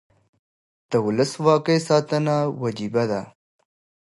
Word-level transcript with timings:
د 0.89 0.91
ولسواکۍ 1.05 1.79
ساتنه 1.87 2.35
وجیبه 2.61 3.03
ده 3.11 3.21